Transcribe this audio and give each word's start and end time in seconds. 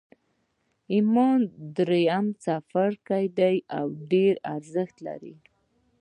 ایمان 0.93 1.39
درېیم 1.75 2.25
څپرکی 2.43 3.25
دی 3.37 3.55
او 3.77 3.85
ډېر 4.11 4.33
ارزښت 4.55 4.95
لري 5.07 5.35